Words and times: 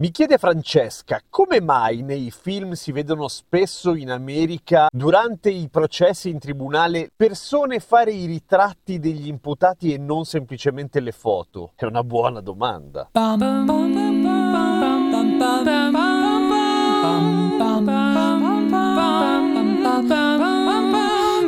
Mi 0.00 0.12
chiede 0.12 0.38
Francesca, 0.38 1.20
come 1.28 1.60
mai 1.60 2.02
nei 2.02 2.30
film 2.30 2.74
si 2.74 2.92
vedono 2.92 3.26
spesso 3.26 3.96
in 3.96 4.12
America, 4.12 4.86
durante 4.92 5.50
i 5.50 5.68
processi 5.68 6.28
in 6.30 6.38
tribunale, 6.38 7.10
persone 7.16 7.80
fare 7.80 8.12
i 8.12 8.26
ritratti 8.26 9.00
degli 9.00 9.26
imputati 9.26 9.92
e 9.92 9.98
non 9.98 10.24
semplicemente 10.24 11.00
le 11.00 11.10
foto? 11.10 11.72
È 11.74 11.84
una 11.84 12.04
buona 12.04 12.38
domanda. 12.38 13.08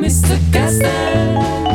Mr. 0.01 0.49
Castle, 0.51 1.70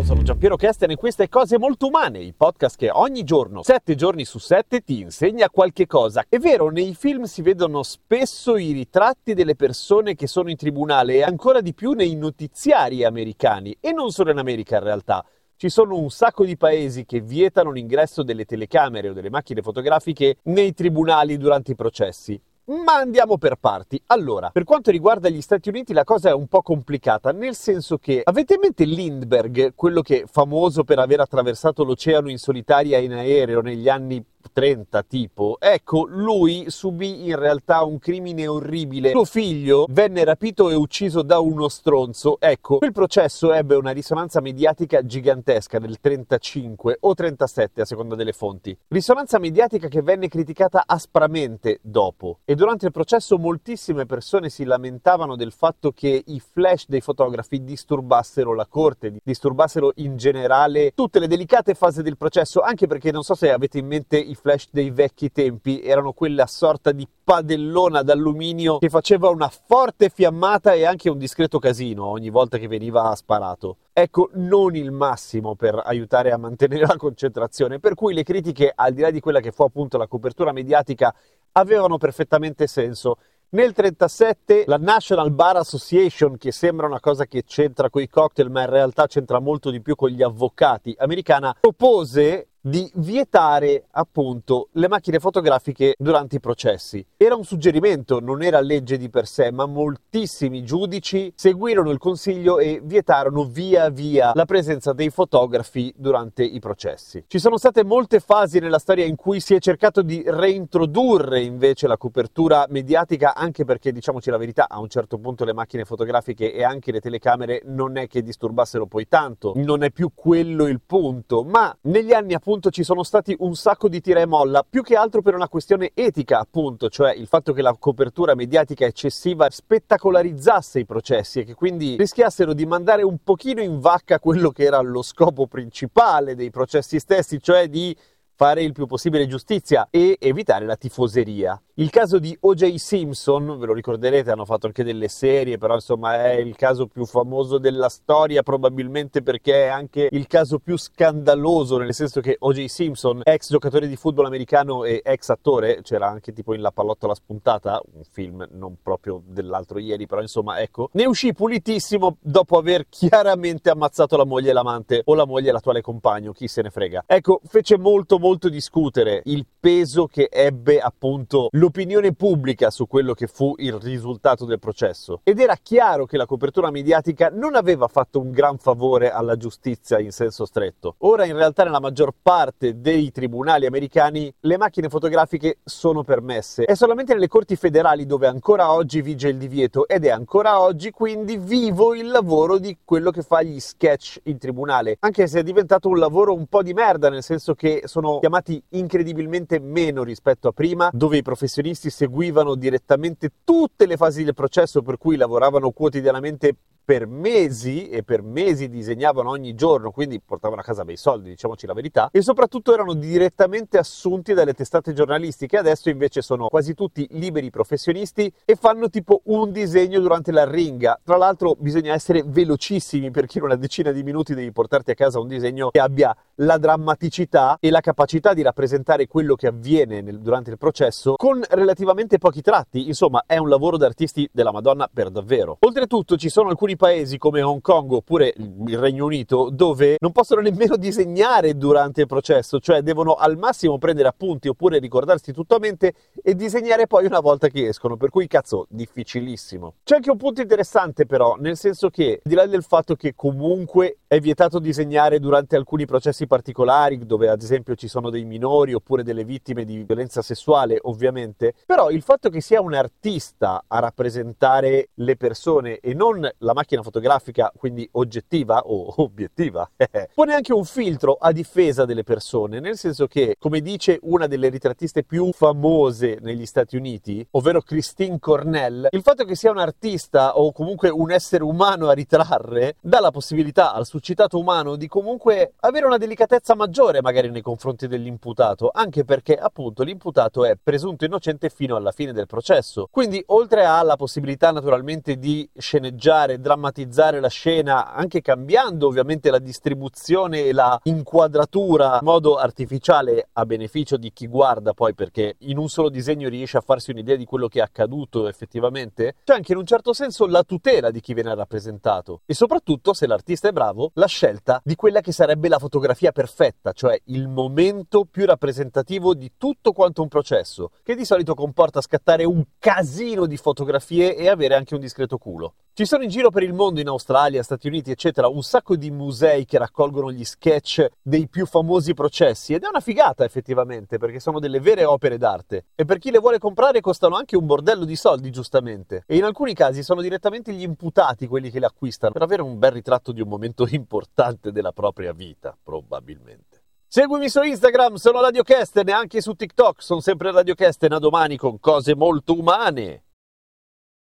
Ciao, 0.00 0.08
sono 0.08 0.22
Giampiero 0.22 0.56
Kesten 0.56 0.90
e 0.90 0.96
queste 0.96 1.28
Cose 1.28 1.58
Molto 1.58 1.88
Umane, 1.88 2.20
il 2.20 2.34
podcast 2.34 2.76
che 2.76 2.90
ogni 2.90 3.22
giorno, 3.22 3.62
sette 3.62 3.94
giorni 3.94 4.24
su 4.24 4.38
sette, 4.38 4.80
ti 4.80 5.00
insegna 5.00 5.50
qualche 5.50 5.86
cosa. 5.86 6.24
È 6.26 6.38
vero, 6.38 6.70
nei 6.70 6.94
film 6.94 7.24
si 7.24 7.42
vedono 7.42 7.82
spesso 7.82 8.56
i 8.56 8.72
ritratti 8.72 9.34
delle 9.34 9.56
persone 9.56 10.14
che 10.14 10.26
sono 10.26 10.48
in 10.48 10.56
tribunale 10.56 11.16
e 11.16 11.22
ancora 11.22 11.60
di 11.60 11.74
più 11.74 11.92
nei 11.92 12.14
notiziari 12.16 13.04
americani, 13.04 13.76
e 13.78 13.92
non 13.92 14.10
solo 14.10 14.30
in 14.30 14.38
America 14.38 14.76
in 14.76 14.84
realtà. 14.84 15.24
Ci 15.56 15.68
sono 15.68 15.98
un 15.98 16.08
sacco 16.08 16.46
di 16.46 16.56
paesi 16.56 17.04
che 17.04 17.20
vietano 17.20 17.70
l'ingresso 17.70 18.22
delle 18.22 18.46
telecamere 18.46 19.10
o 19.10 19.12
delle 19.12 19.28
macchine 19.28 19.60
fotografiche 19.60 20.36
nei 20.44 20.72
tribunali 20.72 21.36
durante 21.36 21.72
i 21.72 21.76
processi. 21.76 22.40
Ma 22.70 22.94
andiamo 22.94 23.36
per 23.36 23.56
parti. 23.56 24.00
Allora, 24.06 24.50
per 24.50 24.62
quanto 24.62 24.92
riguarda 24.92 25.28
gli 25.28 25.40
Stati 25.40 25.68
Uniti 25.68 25.92
la 25.92 26.04
cosa 26.04 26.28
è 26.28 26.32
un 26.32 26.46
po' 26.46 26.62
complicata, 26.62 27.32
nel 27.32 27.56
senso 27.56 27.98
che 27.98 28.20
avete 28.22 28.54
in 28.54 28.60
mente 28.60 28.84
Lindbergh, 28.84 29.72
quello 29.74 30.02
che 30.02 30.22
è 30.22 30.24
famoso 30.26 30.84
per 30.84 31.00
aver 31.00 31.18
attraversato 31.18 31.82
l'oceano 31.82 32.30
in 32.30 32.38
solitaria 32.38 32.98
in 32.98 33.12
aereo 33.12 33.60
negli 33.60 33.88
anni 33.88 34.24
30 34.52 35.02
tipo, 35.02 35.56
ecco, 35.58 36.06
lui 36.08 36.66
subì 36.68 37.26
in 37.26 37.38
realtà 37.38 37.82
un 37.82 37.98
crimine 37.98 38.46
orribile. 38.46 39.10
Suo 39.10 39.24
figlio 39.24 39.86
venne 39.88 40.24
rapito 40.24 40.70
e 40.70 40.74
ucciso 40.74 41.22
da 41.22 41.38
uno 41.38 41.68
stronzo. 41.68 42.38
Ecco, 42.40 42.78
quel 42.78 42.92
processo 42.92 43.52
ebbe 43.52 43.74
una 43.76 43.90
risonanza 43.90 44.40
mediatica 44.40 45.04
gigantesca 45.04 45.78
nel 45.78 46.00
35 46.00 46.98
o 47.00 47.14
37 47.14 47.80
a 47.80 47.84
seconda 47.84 48.14
delle 48.14 48.32
fonti. 48.32 48.76
Risonanza 48.88 49.38
mediatica 49.38 49.88
che 49.88 50.02
venne 50.02 50.28
criticata 50.28 50.84
aspramente 50.86 51.78
dopo. 51.82 52.38
E 52.44 52.54
durante 52.54 52.86
il 52.86 52.92
processo 52.92 53.38
moltissime 53.38 54.06
persone 54.06 54.48
si 54.48 54.64
lamentavano 54.64 55.36
del 55.36 55.52
fatto 55.52 55.92
che 55.92 56.22
i 56.26 56.40
flash 56.40 56.86
dei 56.88 57.00
fotografi 57.00 57.62
disturbassero 57.64 58.54
la 58.54 58.66
corte, 58.66 59.16
disturbassero 59.22 59.92
in 59.96 60.16
generale 60.16 60.92
tutte 60.94 61.18
le 61.18 61.28
delicate 61.28 61.74
fasi 61.74 62.02
del 62.02 62.16
processo, 62.16 62.60
anche 62.60 62.86
perché 62.86 63.10
non 63.10 63.22
so 63.22 63.34
se 63.34 63.50
avete 63.50 63.78
in 63.78 63.86
mente 63.86 64.16
i 64.30 64.34
flash 64.34 64.68
dei 64.70 64.90
vecchi 64.90 65.30
tempi, 65.30 65.82
erano 65.82 66.12
quella 66.12 66.46
sorta 66.46 66.92
di 66.92 67.06
padellona 67.22 68.02
d'alluminio 68.02 68.78
che 68.78 68.88
faceva 68.88 69.28
una 69.28 69.48
forte 69.48 70.08
fiammata 70.08 70.72
e 70.72 70.84
anche 70.84 71.10
un 71.10 71.18
discreto 71.18 71.58
casino 71.58 72.06
ogni 72.06 72.30
volta 72.30 72.58
che 72.58 72.68
veniva 72.68 73.14
sparato. 73.14 73.76
Ecco, 73.92 74.30
non 74.34 74.76
il 74.76 74.90
massimo 74.92 75.54
per 75.54 75.80
aiutare 75.84 76.30
a 76.32 76.38
mantenere 76.38 76.86
la 76.86 76.96
concentrazione, 76.96 77.80
per 77.80 77.94
cui 77.94 78.14
le 78.14 78.22
critiche, 78.22 78.72
al 78.74 78.94
di 78.94 79.02
là 79.02 79.10
di 79.10 79.20
quella 79.20 79.40
che 79.40 79.52
fu 79.52 79.64
appunto 79.64 79.98
la 79.98 80.06
copertura 80.06 80.52
mediatica, 80.52 81.14
avevano 81.52 81.98
perfettamente 81.98 82.66
senso. 82.66 83.16
Nel 83.52 83.74
1937 83.74 84.64
la 84.68 84.76
National 84.76 85.32
Bar 85.32 85.56
Association, 85.56 86.36
che 86.36 86.52
sembra 86.52 86.86
una 86.86 87.00
cosa 87.00 87.26
che 87.26 87.42
c'entra 87.42 87.90
con 87.90 88.00
i 88.00 88.08
cocktail, 88.08 88.48
ma 88.48 88.60
in 88.60 88.70
realtà 88.70 89.08
c'entra 89.08 89.40
molto 89.40 89.70
di 89.70 89.80
più 89.80 89.96
con 89.96 90.08
gli 90.08 90.22
avvocati 90.22 90.94
americana, 90.96 91.56
propose 91.58 92.49
di 92.60 92.90
vietare 92.96 93.86
appunto 93.92 94.68
le 94.72 94.88
macchine 94.88 95.18
fotografiche 95.18 95.94
durante 95.98 96.36
i 96.36 96.40
processi. 96.40 97.04
Era 97.22 97.36
un 97.36 97.44
suggerimento, 97.44 98.18
non 98.18 98.42
era 98.42 98.60
legge 98.60 98.96
di 98.96 99.10
per 99.10 99.26
sé, 99.26 99.50
ma 99.50 99.66
moltissimi 99.66 100.64
giudici 100.64 101.30
seguirono 101.36 101.90
il 101.90 101.98
consiglio 101.98 102.58
e 102.58 102.80
vietarono 102.82 103.44
via 103.44 103.90
via 103.90 104.32
la 104.34 104.46
presenza 104.46 104.94
dei 104.94 105.10
fotografi 105.10 105.92
durante 105.94 106.42
i 106.42 106.58
processi. 106.60 107.22
Ci 107.26 107.38
sono 107.38 107.58
state 107.58 107.84
molte 107.84 108.20
fasi 108.20 108.58
nella 108.58 108.78
storia 108.78 109.04
in 109.04 109.16
cui 109.16 109.40
si 109.40 109.52
è 109.52 109.58
cercato 109.58 110.00
di 110.00 110.22
reintrodurre 110.24 111.42
invece 111.42 111.86
la 111.86 111.98
copertura 111.98 112.64
mediatica, 112.70 113.34
anche 113.34 113.66
perché 113.66 113.92
diciamoci 113.92 114.30
la 114.30 114.38
verità, 114.38 114.66
a 114.66 114.80
un 114.80 114.88
certo 114.88 115.18
punto 115.18 115.44
le 115.44 115.52
macchine 115.52 115.84
fotografiche 115.84 116.54
e 116.54 116.64
anche 116.64 116.90
le 116.90 117.00
telecamere 117.00 117.60
non 117.66 117.98
è 117.98 118.06
che 118.06 118.22
disturbassero 118.22 118.86
poi 118.86 119.06
tanto, 119.08 119.52
non 119.56 119.82
è 119.82 119.90
più 119.90 120.12
quello 120.14 120.66
il 120.66 120.80
punto, 120.80 121.44
ma 121.44 121.76
negli 121.82 122.14
anni 122.14 122.32
appunto 122.32 122.70
ci 122.70 122.82
sono 122.82 123.02
stati 123.02 123.36
un 123.40 123.54
sacco 123.56 123.90
di 123.90 124.00
tira 124.00 124.20
e 124.20 124.26
molla, 124.26 124.64
più 124.66 124.82
che 124.82 124.96
altro 124.96 125.20
per 125.20 125.34
una 125.34 125.48
questione 125.48 125.90
etica, 125.92 126.38
appunto, 126.38 126.88
cioè 126.88 127.08
il 127.12 127.26
fatto 127.26 127.52
che 127.52 127.62
la 127.62 127.76
copertura 127.78 128.34
mediatica 128.34 128.84
eccessiva 128.84 129.48
spettacolarizzasse 129.50 130.80
i 130.80 130.86
processi 130.86 131.40
e 131.40 131.44
che 131.44 131.54
quindi 131.54 131.96
rischiassero 131.96 132.52
di 132.52 132.66
mandare 132.66 133.02
un 133.02 133.18
pochino 133.22 133.60
in 133.60 133.80
vacca 133.80 134.18
quello 134.18 134.50
che 134.50 134.64
era 134.64 134.80
lo 134.80 135.02
scopo 135.02 135.46
principale 135.46 136.34
dei 136.34 136.50
processi 136.50 136.98
stessi, 136.98 137.40
cioè 137.40 137.68
di 137.68 137.96
fare 138.40 138.62
il 138.62 138.72
più 138.72 138.86
possibile 138.86 139.26
giustizia 139.26 139.88
e 139.90 140.16
evitare 140.18 140.64
la 140.64 140.76
tifoseria. 140.76 141.60
Il 141.74 141.90
caso 141.90 142.18
di 142.18 142.36
O.J. 142.40 142.74
Simpson, 142.74 143.58
ve 143.58 143.66
lo 143.66 143.72
ricorderete, 143.74 144.30
hanno 144.30 144.44
fatto 144.44 144.66
anche 144.66 144.82
delle 144.82 145.08
serie, 145.08 145.56
però 145.56 145.74
insomma 145.74 146.24
è 146.24 146.32
il 146.32 146.56
caso 146.56 146.86
più 146.86 147.04
famoso 147.06 147.58
della 147.58 147.88
storia, 147.88 148.42
probabilmente 148.42 149.22
perché 149.22 149.64
è 149.64 149.68
anche 149.68 150.08
il 150.10 150.26
caso 150.26 150.58
più 150.58 150.76
scandaloso, 150.78 151.78
nel 151.78 151.92
senso 151.92 152.20
che 152.20 152.36
O.J. 152.38 152.64
Simpson, 152.64 153.20
ex 153.24 153.50
giocatore 153.50 153.88
di 153.88 153.96
football 153.96 154.26
americano 154.26 154.84
e 154.84 155.00
ex 155.04 155.28
attore, 155.28 155.80
c'era 155.82 156.08
anche 156.08 156.32
tipo 156.32 156.54
in 156.54 156.60
La 156.62 156.70
pallottola 156.70 157.14
spuntata, 157.14 157.80
un 157.92 158.02
film 158.10 158.46
non 158.52 158.76
proprio 158.82 159.22
dell'altro 159.24 159.78
ieri, 159.78 160.06
però 160.06 160.20
insomma 160.20 160.60
ecco, 160.60 160.88
ne 160.92 161.06
uscì 161.06 161.32
pulitissimo 161.32 162.16
dopo 162.20 162.58
aver 162.58 162.86
chiaramente 162.88 163.70
ammazzato 163.70 164.16
la 164.18 164.26
moglie 164.26 164.50
e 164.50 164.52
l'amante, 164.52 165.02
o 165.04 165.14
la 165.14 165.26
moglie 165.26 165.48
e 165.48 165.52
l'attuale 165.52 165.80
compagno, 165.82 166.32
chi 166.32 166.48
se 166.48 166.60
ne 166.60 166.70
frega. 166.70 167.04
Ecco, 167.06 167.40
fece 167.46 167.78
molto 167.78 168.18
molto 168.18 168.28
discutere 168.38 169.22
il 169.24 169.46
peso 169.58 170.06
che 170.06 170.28
ebbe 170.30 170.80
appunto 170.80 171.48
l'opinione 171.52 172.12
pubblica 172.14 172.70
su 172.70 172.86
quello 172.86 173.14
che 173.14 173.26
fu 173.26 173.54
il 173.58 173.74
risultato 173.74 174.44
del 174.44 174.58
processo. 174.58 175.20
Ed 175.24 175.38
era 175.40 175.56
chiaro 175.60 176.06
che 176.06 176.16
la 176.16 176.26
copertura 176.26 176.70
mediatica 176.70 177.30
non 177.32 177.54
aveva 177.54 177.88
fatto 177.88 178.20
un 178.20 178.30
gran 178.30 178.58
favore 178.58 179.10
alla 179.10 179.36
giustizia 179.36 179.98
in 179.98 180.12
senso 180.12 180.46
stretto. 180.46 180.94
Ora 180.98 181.24
in 181.24 181.34
realtà 181.34 181.64
nella 181.64 181.80
maggior 181.80 182.14
parte 182.20 182.80
dei 182.80 183.10
tribunali 183.10 183.66
americani 183.66 184.32
le 184.40 184.56
macchine 184.56 184.88
fotografiche 184.88 185.58
sono 185.64 186.02
permesse. 186.02 186.64
È 186.64 186.74
solamente 186.74 187.12
nelle 187.12 187.28
corti 187.28 187.56
federali 187.56 188.06
dove 188.06 188.26
ancora 188.26 188.72
oggi 188.72 189.02
vige 189.02 189.28
il 189.28 189.36
divieto 189.36 189.86
ed 189.88 190.04
è 190.04 190.10
ancora 190.10 190.60
oggi 190.60 190.90
quindi 190.90 191.36
vivo 191.36 191.94
il 191.94 192.08
lavoro 192.08 192.58
di 192.58 192.78
quello 192.84 193.10
che 193.10 193.22
fa 193.22 193.42
gli 193.42 193.58
sketch 193.58 194.20
in 194.24 194.38
tribunale, 194.38 194.96
anche 195.00 195.26
se 195.26 195.40
è 195.40 195.42
diventato 195.42 195.88
un 195.88 195.98
lavoro 195.98 196.34
un 196.34 196.46
po' 196.46 196.62
di 196.62 196.72
merda, 196.72 197.08
nel 197.08 197.22
senso 197.22 197.54
che 197.54 197.82
sono 197.84 198.19
chiamati 198.20 198.62
incredibilmente 198.70 199.58
meno 199.58 200.02
rispetto 200.02 200.48
a 200.48 200.52
prima, 200.52 200.90
dove 200.92 201.16
i 201.16 201.22
professionisti 201.22 201.88
seguivano 201.88 202.54
direttamente 202.54 203.30
tutte 203.42 203.86
le 203.86 203.96
fasi 203.96 204.24
del 204.24 204.34
processo 204.34 204.82
per 204.82 204.98
cui 204.98 205.16
lavoravano 205.16 205.70
quotidianamente 205.70 206.54
per 206.84 207.06
mesi 207.06 207.88
e 207.88 208.02
per 208.02 208.22
mesi 208.22 208.68
disegnavano 208.68 209.30
ogni 209.30 209.54
giorno, 209.54 209.90
quindi 209.90 210.20
portavano 210.20 210.60
a 210.60 210.64
casa 210.64 210.84
bei 210.84 210.96
soldi, 210.96 211.30
diciamoci 211.30 211.66
la 211.66 211.72
verità, 211.72 212.08
e 212.12 212.22
soprattutto 212.22 212.72
erano 212.72 212.94
direttamente 212.94 213.78
assunti 213.78 214.34
dalle 214.34 214.54
testate 214.54 214.92
giornalistiche, 214.92 215.56
adesso 215.56 215.88
invece 215.90 216.22
sono 216.22 216.48
quasi 216.48 216.74
tutti 216.74 217.06
liberi 217.12 217.50
professionisti 217.50 218.32
e 218.44 218.56
fanno 218.56 218.88
tipo 218.88 219.22
un 219.24 219.52
disegno 219.52 220.00
durante 220.00 220.32
la 220.32 220.48
ringa. 220.48 220.98
Tra 221.04 221.16
l'altro 221.16 221.56
bisogna 221.58 221.92
essere 221.92 222.22
velocissimi 222.24 223.10
perché 223.10 223.38
in 223.38 223.44
una 223.44 223.56
decina 223.56 223.92
di 223.92 224.02
minuti 224.02 224.34
devi 224.34 224.50
portarti 224.52 224.90
a 224.90 224.94
casa 224.94 225.20
un 225.20 225.28
disegno 225.28 225.70
che 225.70 225.80
abbia 225.80 226.14
la 226.36 226.58
drammaticità 226.58 227.58
e 227.60 227.70
la 227.70 227.80
capacità 227.80 228.34
di 228.34 228.42
rappresentare 228.42 229.06
quello 229.06 229.34
che 229.34 229.46
avviene 229.46 230.00
nel, 230.00 230.20
durante 230.20 230.50
il 230.50 230.58
processo 230.58 231.14
con 231.16 231.42
relativamente 231.50 232.18
pochi 232.18 232.40
tratti. 232.40 232.86
Insomma, 232.86 233.24
è 233.26 233.36
un 233.36 233.48
lavoro 233.48 233.76
d'artisti 233.76 234.28
della 234.32 234.52
Madonna 234.52 234.88
per 234.92 235.10
davvero. 235.10 235.56
Oltretutto 235.60 236.16
ci 236.16 236.28
sono 236.28 236.48
alcuni 236.48 236.69
paesi 236.76 237.18
come 237.18 237.42
Hong 237.42 237.60
Kong 237.60 237.92
oppure 237.92 238.34
il 238.36 238.78
Regno 238.78 239.04
Unito 239.04 239.48
dove 239.50 239.96
non 240.00 240.12
possono 240.12 240.40
nemmeno 240.40 240.76
disegnare 240.76 241.56
durante 241.56 242.02
il 242.02 242.06
processo, 242.06 242.58
cioè 242.58 242.82
devono 242.82 243.14
al 243.14 243.36
massimo 243.36 243.78
prendere 243.78 244.08
appunti 244.08 244.48
oppure 244.48 244.78
ricordarsi 244.78 245.32
tutto 245.32 245.54
a 245.54 245.58
mente 245.58 245.94
e 246.22 246.34
disegnare 246.34 246.86
poi 246.86 247.06
una 247.06 247.20
volta 247.20 247.48
che 247.48 247.68
escono, 247.68 247.96
per 247.96 248.10
cui 248.10 248.26
cazzo, 248.26 248.66
difficilissimo. 248.68 249.74
C'è 249.84 249.96
anche 249.96 250.10
un 250.10 250.16
punto 250.16 250.40
interessante 250.40 251.06
però, 251.06 251.36
nel 251.38 251.56
senso 251.56 251.88
che, 251.90 252.20
di 252.22 252.34
là 252.34 252.46
del 252.46 252.62
fatto 252.62 252.94
che 252.94 253.14
comunque 253.14 253.99
è 254.12 254.18
vietato 254.18 254.58
disegnare 254.58 255.20
durante 255.20 255.54
alcuni 255.54 255.86
processi 255.86 256.26
particolari, 256.26 256.98
dove 257.06 257.28
ad 257.28 257.42
esempio 257.42 257.76
ci 257.76 257.86
sono 257.86 258.10
dei 258.10 258.24
minori 258.24 258.74
oppure 258.74 259.04
delle 259.04 259.22
vittime 259.22 259.64
di 259.64 259.84
violenza 259.84 260.20
sessuale, 260.20 260.80
ovviamente, 260.82 261.54
però 261.64 261.90
il 261.90 262.02
fatto 262.02 262.28
che 262.28 262.40
sia 262.40 262.60
un 262.60 262.74
artista 262.74 263.62
a 263.68 263.78
rappresentare 263.78 264.88
le 264.94 265.16
persone 265.16 265.78
e 265.78 265.94
non 265.94 266.28
la 266.38 266.54
macchina 266.54 266.82
fotografica, 266.82 267.52
quindi 267.56 267.88
oggettiva 267.92 268.62
o 268.64 268.92
obiettiva, 269.00 269.70
pone 270.12 270.34
anche 270.34 270.52
un 270.52 270.64
filtro 270.64 271.12
a 271.12 271.30
difesa 271.30 271.84
delle 271.84 272.02
persone, 272.02 272.58
nel 272.58 272.78
senso 272.78 273.06
che, 273.06 273.36
come 273.38 273.60
dice 273.60 274.00
una 274.02 274.26
delle 274.26 274.48
ritrattiste 274.48 275.04
più 275.04 275.30
famose 275.30 276.18
negli 276.20 276.46
Stati 276.46 276.74
Uniti, 276.74 277.24
ovvero 277.30 277.60
Christine 277.60 278.18
Cornell, 278.18 278.88
il 278.90 279.02
fatto 279.02 279.24
che 279.24 279.36
sia 279.36 279.52
un 279.52 279.58
artista 279.58 280.36
o 280.36 280.50
comunque 280.50 280.88
un 280.88 281.12
essere 281.12 281.44
umano 281.44 281.86
a 281.86 281.92
ritrarre 281.92 282.74
dà 282.80 282.98
la 282.98 283.12
possibilità 283.12 283.72
al 283.72 283.86
suscitato 284.00 284.38
umano 284.38 284.76
di 284.76 284.88
comunque 284.88 285.52
avere 285.60 285.86
una 285.86 285.98
delicatezza 285.98 286.54
maggiore 286.54 287.02
magari 287.02 287.30
nei 287.30 287.42
confronti 287.42 287.86
dell'imputato, 287.86 288.70
anche 288.72 289.04
perché 289.04 289.36
appunto 289.36 289.82
l'imputato 289.82 290.44
è 290.44 290.56
presunto 290.60 291.04
innocente 291.04 291.50
fino 291.50 291.76
alla 291.76 291.92
fine 291.92 292.12
del 292.12 292.26
processo. 292.26 292.88
Quindi 292.90 293.22
oltre 293.26 293.64
alla 293.64 293.96
possibilità 293.96 294.50
naturalmente 294.50 295.16
di 295.16 295.48
sceneggiare, 295.56 296.40
drammatizzare 296.40 297.20
la 297.20 297.28
scena, 297.28 297.92
anche 297.92 298.20
cambiando 298.20 298.86
ovviamente 298.88 299.30
la 299.30 299.38
distribuzione 299.38 300.44
e 300.44 300.52
la 300.52 300.80
inquadratura 300.84 301.98
in 302.00 302.06
modo 302.06 302.36
artificiale 302.36 303.28
a 303.34 303.44
beneficio 303.44 303.96
di 303.96 304.12
chi 304.12 304.26
guarda 304.26 304.72
poi 304.72 304.94
perché 304.94 305.36
in 305.40 305.58
un 305.58 305.68
solo 305.68 305.90
disegno 305.90 306.28
riesce 306.28 306.56
a 306.56 306.62
farsi 306.62 306.90
un'idea 306.90 307.16
di 307.16 307.26
quello 307.26 307.48
che 307.48 307.60
è 307.60 307.62
accaduto 307.62 308.28
effettivamente, 308.28 309.16
c'è 309.24 309.34
anche 309.34 309.52
in 309.52 309.58
un 309.58 309.66
certo 309.66 309.92
senso 309.92 310.26
la 310.26 310.42
tutela 310.42 310.90
di 310.90 311.00
chi 311.00 311.14
viene 311.14 311.34
rappresentato 311.34 312.22
e 312.24 312.34
soprattutto 312.34 312.94
se 312.94 313.06
l'artista 313.06 313.48
è 313.48 313.52
bravo 313.52 313.89
la 313.94 314.06
scelta 314.06 314.60
di 314.64 314.74
quella 314.74 315.00
che 315.00 315.12
sarebbe 315.12 315.48
la 315.48 315.58
fotografia 315.58 316.12
perfetta, 316.12 316.72
cioè 316.72 317.00
il 317.06 317.28
momento 317.28 318.04
più 318.04 318.26
rappresentativo 318.26 319.14
di 319.14 319.32
tutto 319.36 319.72
quanto 319.72 320.02
un 320.02 320.08
processo, 320.08 320.70
che 320.82 320.94
di 320.94 321.04
solito 321.04 321.34
comporta 321.34 321.80
scattare 321.80 322.24
un 322.24 322.44
casino 322.58 323.26
di 323.26 323.36
fotografie 323.36 324.16
e 324.16 324.28
avere 324.28 324.54
anche 324.54 324.74
un 324.74 324.80
discreto 324.80 325.18
culo. 325.18 325.54
Ci 325.80 325.86
sono 325.86 326.02
in 326.02 326.10
giro 326.10 326.28
per 326.28 326.42
il 326.42 326.52
mondo, 326.52 326.78
in 326.78 326.88
Australia, 326.88 327.42
Stati 327.42 327.66
Uniti, 327.66 327.90
eccetera, 327.90 328.28
un 328.28 328.42
sacco 328.42 328.76
di 328.76 328.90
musei 328.90 329.46
che 329.46 329.56
raccolgono 329.56 330.12
gli 330.12 330.26
sketch 330.26 330.86
dei 331.00 331.26
più 331.26 331.46
famosi 331.46 331.94
processi 331.94 332.52
ed 332.52 332.64
è 332.64 332.68
una 332.68 332.80
figata 332.80 333.24
effettivamente 333.24 333.96
perché 333.96 334.20
sono 334.20 334.40
delle 334.40 334.60
vere 334.60 334.84
opere 334.84 335.16
d'arte 335.16 335.68
e 335.74 335.86
per 335.86 335.96
chi 335.96 336.10
le 336.10 336.18
vuole 336.18 336.38
comprare 336.38 336.82
costano 336.82 337.16
anche 337.16 337.34
un 337.34 337.46
bordello 337.46 337.86
di 337.86 337.96
soldi 337.96 338.30
giustamente 338.30 339.04
e 339.06 339.16
in 339.16 339.24
alcuni 339.24 339.54
casi 339.54 339.82
sono 339.82 340.02
direttamente 340.02 340.52
gli 340.52 340.60
imputati 340.60 341.26
quelli 341.26 341.50
che 341.50 341.60
le 341.60 341.64
acquistano 341.64 342.12
per 342.12 342.20
avere 342.20 342.42
un 342.42 342.58
bel 342.58 342.72
ritratto 342.72 343.10
di 343.10 343.22
un 343.22 343.28
momento 343.28 343.64
importante 343.72 344.52
della 344.52 344.72
propria 344.72 345.14
vita, 345.14 345.56
probabilmente. 345.62 346.62
Seguimi 346.88 347.30
su 347.30 347.40
Instagram, 347.40 347.94
sono 347.94 348.20
Radio 348.20 348.42
Kesten 348.42 348.90
e 348.90 348.92
anche 348.92 349.22
su 349.22 349.32
TikTok, 349.32 349.82
sono 349.82 350.00
sempre 350.00 350.30
Radio 350.30 350.52
Kesten, 350.52 350.92
a 350.92 350.98
domani 350.98 351.38
con 351.38 351.58
cose 351.58 351.94
molto 351.94 352.38
umane. 352.38 353.04